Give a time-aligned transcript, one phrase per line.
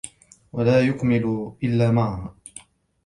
[0.53, 2.35] وَلَا يَكْمُلُ إلَّا مَعَهَا